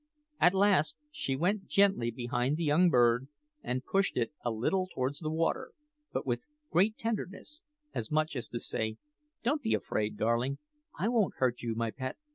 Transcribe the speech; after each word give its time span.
At 0.39 0.55
last 0.55 0.97
she 1.11 1.35
went 1.35 1.67
gently 1.67 2.09
behind 2.09 2.57
the 2.57 2.63
young 2.63 2.89
bird 2.89 3.27
and 3.61 3.85
pushed 3.85 4.17
it 4.17 4.31
a 4.43 4.49
little 4.49 4.87
towards 4.87 5.19
the 5.19 5.29
water, 5.29 5.73
but 6.11 6.25
with 6.25 6.47
great 6.71 6.97
tenderness, 6.97 7.61
as 7.93 8.09
much 8.09 8.35
as 8.35 8.47
to 8.47 8.59
say, 8.59 8.97
"Don't 9.43 9.61
be 9.61 9.75
afraid, 9.75 10.17
darling; 10.17 10.57
I 10.97 11.07
won't 11.07 11.35
hurt 11.37 11.61
you, 11.61 11.75
my 11.75 11.91
pet!" 11.91 12.17